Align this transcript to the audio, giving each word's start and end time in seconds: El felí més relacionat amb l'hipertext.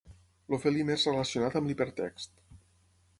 El 0.55 0.59
felí 0.63 0.85
més 0.87 1.05
relacionat 1.09 1.59
amb 1.61 1.71
l'hipertext. 1.73 2.45